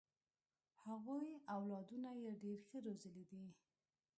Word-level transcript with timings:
هغوی 0.83 1.27
اولادونه 1.55 2.09
یې 2.23 2.31
ډېر 2.43 2.59
ښه 2.67 2.77
روزلي 2.85 3.23
دي. 3.31 3.43